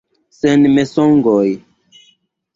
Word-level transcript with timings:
Sen 0.37 0.63
mensogoj! 0.77 1.45